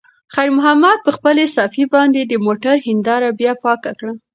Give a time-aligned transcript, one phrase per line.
[0.33, 4.13] خیر محمد په خپلې صافې باندې د موټر هینداره بیا پاکه کړه.